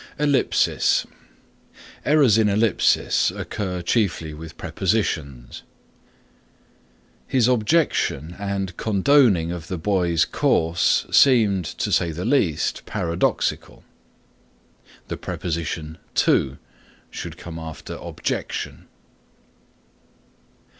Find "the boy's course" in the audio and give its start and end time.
9.67-11.05